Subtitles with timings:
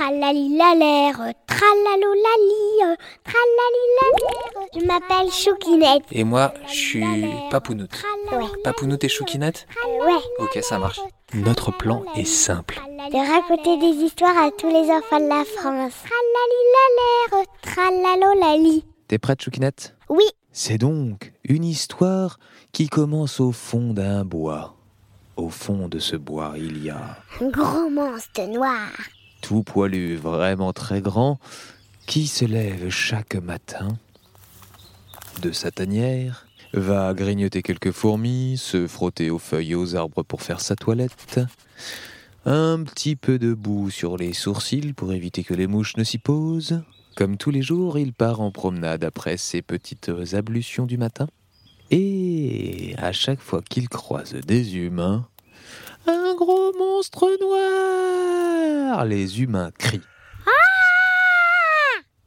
[0.00, 4.68] Tralalilalère, tralalolali, tralalilalère.
[4.74, 6.04] Je m'appelle Choukinette.
[6.10, 7.04] Et moi, je suis
[7.50, 8.02] Papounoute.
[8.32, 8.46] Ouais.
[8.64, 9.66] Papounoute et Choukinette
[10.06, 10.14] Ouais.
[10.38, 11.00] Ok, ça marche.
[11.34, 12.80] Notre plan est simple.
[13.12, 15.92] De raconter des histoires à tous les enfants de la France.
[16.08, 18.86] Tralalilalère, tralalolali.
[19.06, 19.96] T'es prête, Choukinette?
[20.08, 22.38] Oui, C'est donc une histoire
[22.72, 24.76] qui commence au fond d'un bois.
[25.36, 28.88] Au fond de ce bois, il y a un gros monstre noir.
[29.58, 31.38] Poilu, vraiment très grand,
[32.06, 33.88] qui se lève chaque matin
[35.42, 40.42] de sa tanière, va grignoter quelques fourmis, se frotter aux feuilles et aux arbres pour
[40.42, 41.40] faire sa toilette,
[42.46, 46.18] un petit peu de boue sur les sourcils pour éviter que les mouches ne s'y
[46.18, 46.82] posent.
[47.16, 51.28] Comme tous les jours, il part en promenade après ses petites ablutions du matin.
[51.90, 55.26] Et à chaque fois qu'il croise des humains,
[56.06, 60.00] un gros monstre noir Les humains crient.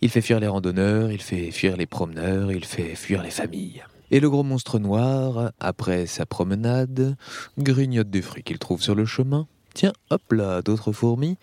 [0.00, 3.84] Il fait fuir les randonneurs, il fait fuir les promeneurs, il fait fuir les familles.
[4.10, 7.16] Et le gros monstre noir, après sa promenade,
[7.56, 11.38] grignote des fruits qu'il trouve sur le chemin, tient hop là d'autres fourmis,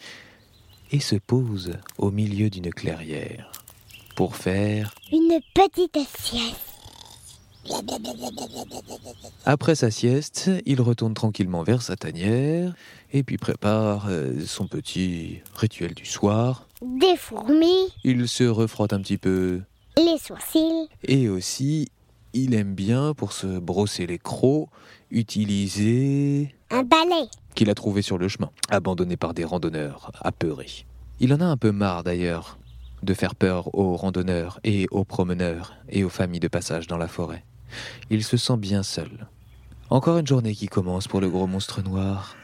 [0.91, 3.52] et se pose au milieu d'une clairière
[4.16, 6.68] pour faire Une petite sieste.
[9.45, 12.73] Après sa sieste, il retourne tranquillement vers sa tanière
[13.11, 16.67] et puis prépare euh, son petit rituel du soir.
[16.81, 19.61] Des fourmis, Il se refrotte un petit peu
[19.97, 20.87] les sourcils.
[21.03, 21.89] et aussi
[22.33, 24.69] il aime bien pour se brosser les crocs
[25.11, 27.27] utiliser Un balai.
[27.55, 30.85] qu'il a trouvé sur le chemin, abandonné par des randonneurs apeurés.
[31.19, 32.57] Il en a un peu marre d'ailleurs
[33.03, 37.08] de faire peur aux randonneurs et aux promeneurs et aux familles de passage dans la
[37.08, 37.44] forêt.
[38.09, 39.28] Il se sent bien seul.
[39.89, 42.36] Encore une journée qui commence pour le gros monstre noir.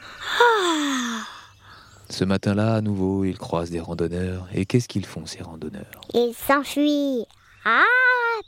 [2.09, 4.47] Ce matin-là, à nouveau, il croise des randonneurs.
[4.53, 6.01] Et qu'est-ce qu'ils font, ces randonneurs?
[6.13, 7.25] Il s'enfuit.
[7.65, 7.81] Ah,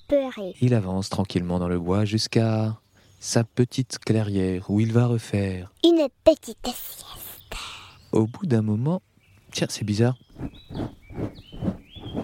[0.08, 0.54] peuré.
[0.62, 2.78] Il avance tranquillement dans le bois jusqu'à
[3.20, 7.06] sa petite clairière où il va refaire Une petite sieste.
[8.12, 9.02] Au bout d'un moment,
[9.52, 10.17] tiens, c'est bizarre.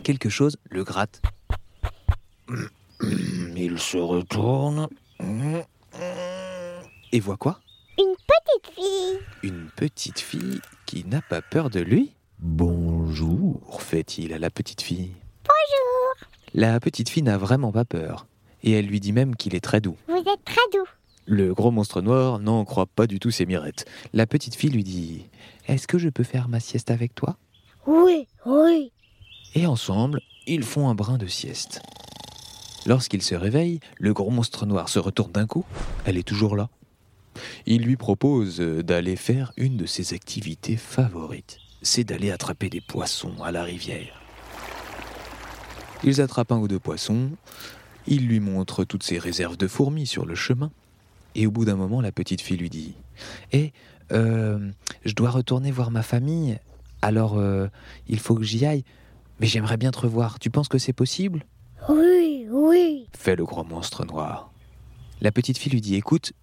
[0.02, 1.22] Quelque chose le gratte.
[3.56, 4.88] Il se retourne.
[7.12, 7.59] Et voit quoi?
[7.98, 9.20] Une petite fille.
[9.44, 12.14] Une petite fille qui n'a pas peur de lui.
[12.40, 15.14] Bonjour, fait-il à la petite fille.
[15.44, 16.28] Bonjour.
[16.54, 18.25] La petite fille n'a vraiment pas peur.
[18.64, 19.98] Et elle lui dit même qu'il est très doux.
[20.08, 20.88] Vous êtes très doux.
[21.25, 23.86] Le gros monstre noir n'en croit pas du tout ses mirettes.
[24.14, 25.25] La petite fille lui dit
[25.68, 27.38] Est-ce que je peux faire ma sieste avec toi?
[27.86, 28.92] Oui, oui.
[29.56, 31.81] Et ensemble, ils font un brin de sieste.
[32.86, 35.66] Lorsqu'il se réveille, le gros monstre noir se retourne d'un coup.
[36.06, 36.69] Elle est toujours là.
[37.66, 41.59] Il lui propose d'aller faire une de ses activités favorites.
[41.81, 44.22] C'est d'aller attraper des poissons à la rivière.
[46.03, 47.30] Ils attrapent un ou deux poissons.
[48.08, 50.72] Il lui montre toutes ses réserves de fourmis sur le chemin.
[51.36, 52.96] Et au bout d'un moment, la petite fille lui dit
[53.52, 53.72] Eh,
[54.12, 54.69] euh,
[55.06, 56.59] je dois retourner voir ma famille.
[57.02, 57.68] Alors, euh,
[58.08, 58.84] il faut que j'y aille.
[59.40, 60.40] Mais j'aimerais bien te revoir.
[60.40, 61.46] Tu penses que c'est possible?
[61.90, 63.08] Oui, oui.
[63.18, 64.52] fait le gros monstre noir.
[65.22, 66.34] La petite fille lui dit Écoute,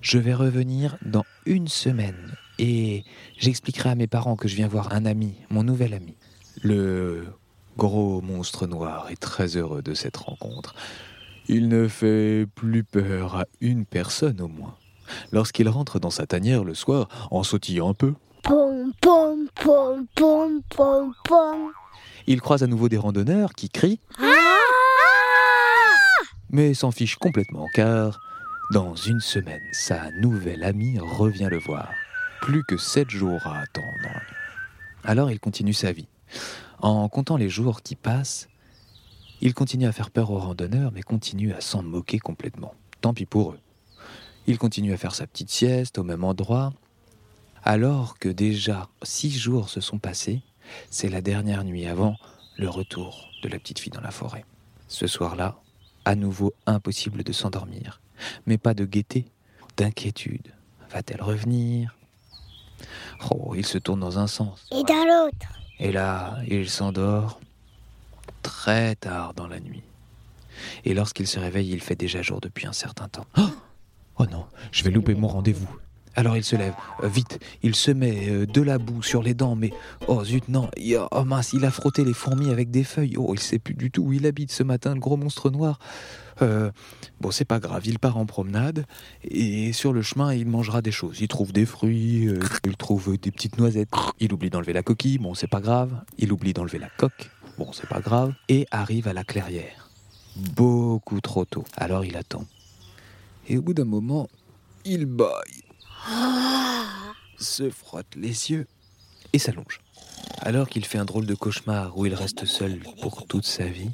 [0.00, 3.04] je vais revenir dans une semaine et
[3.38, 6.16] j'expliquerai à mes parents que je viens voir un ami, mon nouvel ami.
[6.62, 7.26] Le
[7.76, 10.74] gros monstre noir est très heureux de cette rencontre.
[11.48, 14.74] Il ne fait plus peur à une personne au moins.
[15.30, 20.62] Lorsqu'il rentre dans sa tanière le soir, en sautillant un peu, Pom, pom, pom, pom,
[20.68, 21.70] pom, pom.
[22.26, 24.00] Il croise à nouveau des randonneurs qui crient
[26.50, 28.20] mais s'en fiche complètement car
[28.72, 31.88] dans une semaine, sa nouvelle amie revient le voir.
[32.40, 34.20] Plus que sept jours à attendre.
[35.04, 36.08] Alors il continue sa vie.
[36.80, 38.48] En comptant les jours qui passent,
[39.40, 42.74] il continue à faire peur aux randonneurs, mais continue à s'en moquer complètement.
[43.00, 43.60] Tant pis pour eux.
[44.48, 46.72] Il continue à faire sa petite sieste au même endroit.
[47.62, 50.42] Alors que déjà six jours se sont passés,
[50.90, 52.16] c'est la dernière nuit avant
[52.56, 54.44] le retour de la petite fille dans la forêt.
[54.88, 55.56] Ce soir-là,
[56.04, 58.00] à nouveau impossible de s'endormir,
[58.46, 59.26] mais pas de gaieté,
[59.76, 60.52] d'inquiétude.
[60.90, 61.96] Va-t-elle revenir?
[63.30, 64.66] Oh, il se tourne dans un sens.
[64.70, 65.46] Et dans l'autre.
[65.78, 67.40] Et là, il s'endort
[68.42, 69.82] très tard dans la nuit.
[70.84, 73.26] Et lorsqu'il se réveille, il fait déjà jour depuis un certain temps.
[73.36, 73.50] Oh,
[74.18, 75.68] Oh non, je vais louper mon rendez-vous.
[76.16, 76.72] Alors il se lève,
[77.02, 79.70] euh, vite, il se met euh, de la boue sur les dents, mais
[80.08, 80.70] oh zut, non,
[81.10, 83.16] oh mince, il a frotté les fourmis avec des feuilles.
[83.18, 85.78] Oh, il sait plus du tout où il habite ce matin, le gros monstre noir.
[86.40, 86.70] Euh,
[87.20, 88.86] bon, c'est pas grave, il part en promenade
[89.24, 91.20] et sur le chemin, il mangera des choses.
[91.20, 92.30] Il trouve des fruits,
[92.64, 93.90] il trouve des petites noisettes.
[94.18, 96.02] Il oublie d'enlever la coquille, bon, c'est pas grave.
[96.16, 98.32] Il oublie d'enlever la coque, bon, c'est pas grave.
[98.48, 99.90] Et arrive à la clairière.
[100.54, 101.64] Beaucoup trop tôt.
[101.76, 102.46] Alors il attend.
[103.48, 104.28] Et au bout d'un moment,
[104.86, 105.65] il baille
[107.38, 108.66] se frotte les yeux
[109.32, 109.80] et s'allonge.
[110.40, 113.90] Alors qu'il fait un drôle de cauchemar où il reste seul pour toute sa vie,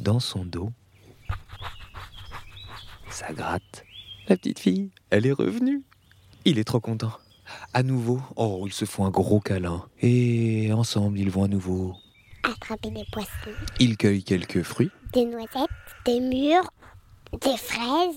[0.00, 0.70] dans son dos,
[3.10, 3.84] ça gratte.
[4.28, 5.82] La petite fille, elle est revenue.
[6.44, 7.12] Il est trop content.
[7.72, 9.84] À nouveau, oh, ils se font un gros câlin.
[10.00, 11.94] Et ensemble, ils vont à nouveau.
[12.42, 13.28] Attraper des poissons,
[13.80, 14.90] Ils cueillent quelques fruits.
[15.12, 15.68] des noisettes,
[16.04, 16.70] des mûres,
[17.40, 18.16] des fraises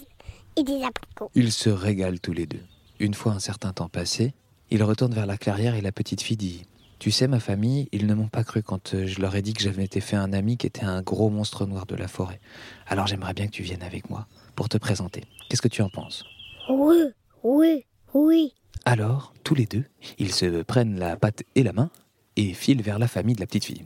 [0.56, 1.31] et des abricots.
[1.36, 2.63] Ils se régalent tous les deux.
[3.00, 4.34] Une fois un certain temps passé,
[4.72, 6.66] ils retournent vers la clairière et la petite fille dit
[7.00, 9.54] Tu sais, ma famille, ils ne m'ont pas cru quand euh, je leur ai dit
[9.54, 12.42] que j'avais été fait un ami qui était un gros monstre noir de la forêt.
[12.88, 15.24] Alors j'aimerais bien que tu viennes avec moi pour te présenter.
[15.50, 16.25] Qu'est-ce que tu en penses?
[16.69, 16.98] Oui,
[17.44, 18.54] oui, oui.
[18.84, 19.86] Alors, tous les deux,
[20.18, 21.90] ils se prennent la patte et la main
[22.36, 23.86] et filent vers la famille de la petite fille.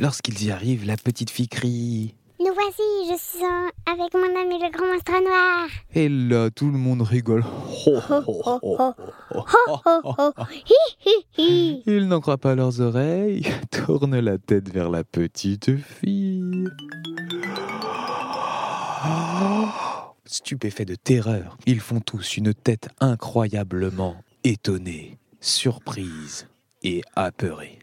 [0.00, 2.14] Lorsqu'ils y arrivent, la petite fille crie
[2.68, 5.68] voici, je suis en- avec mon ami le grand monstre noir.
[5.94, 7.44] Et là, tout le monde rigole.
[11.36, 16.64] Ils n'en croient pas leurs oreilles, tournent la tête vers la petite fille.
[20.26, 26.46] Stupéfaits de terreur, ils font tous une tête incroyablement étonnée, surprise
[26.82, 27.78] et apeurée.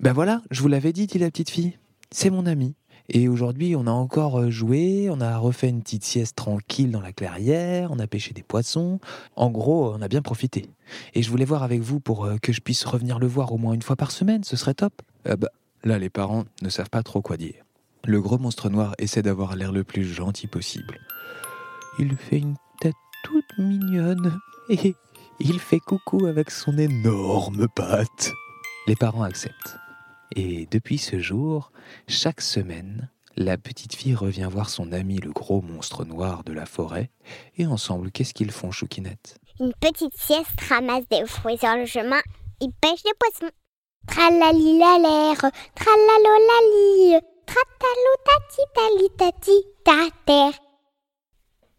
[0.00, 1.76] Ben voilà, je vous l'avais dit, dit la petite fille.
[2.12, 2.74] C'est mon ami.
[3.08, 7.00] Et aujourd'hui, on a encore euh, joué, on a refait une petite sieste tranquille dans
[7.00, 9.00] la clairière, on a pêché des poissons.
[9.36, 10.70] En gros, on a bien profité.
[11.14, 13.58] Et je voulais voir avec vous pour euh, que je puisse revenir le voir au
[13.58, 15.02] moins une fois par semaine, ce serait top.
[15.24, 15.48] Ah bah,
[15.84, 17.64] là, les parents ne savent pas trop quoi dire.
[18.04, 20.98] Le gros monstre noir essaie d'avoir l'air le plus gentil possible.
[21.98, 22.94] Il fait une tête
[23.24, 24.38] toute mignonne
[24.70, 24.94] et
[25.40, 28.32] il fait coucou avec son énorme patte.
[28.86, 29.76] Les parents acceptent.
[30.36, 31.72] Et depuis ce jour,
[32.08, 36.66] chaque semaine, la petite fille revient voir son ami le gros monstre noir de la
[36.66, 37.10] forêt.
[37.56, 39.38] Et ensemble, qu'est-ce qu'ils font, Choukinette?
[39.58, 42.20] Une petite sieste ramasse des fruits sur le chemin.
[42.60, 43.52] Il pêche des poissons.
[44.06, 45.36] Tralali la l'air,
[45.74, 50.69] tralalo la lie, tratalo tati tali tati ta terre.